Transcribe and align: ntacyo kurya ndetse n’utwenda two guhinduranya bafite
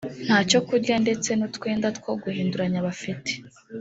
ntacyo 0.25 0.59
kurya 0.67 0.95
ndetse 1.03 1.29
n’utwenda 1.35 1.87
two 1.97 2.13
guhinduranya 2.23 2.85
bafite 2.87 3.31